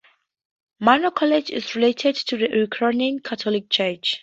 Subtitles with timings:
[0.79, 4.19] Manor College is related to the Ukrainian Catholic Church.